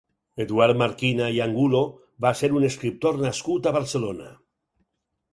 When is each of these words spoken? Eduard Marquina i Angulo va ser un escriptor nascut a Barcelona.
Eduard 0.43 0.77
Marquina 0.81 1.25
i 1.33 1.35
Angulo 1.43 1.81
va 2.25 2.31
ser 2.39 2.49
un 2.59 2.65
escriptor 2.69 3.19
nascut 3.27 3.69
a 3.69 3.75
Barcelona. 3.77 4.31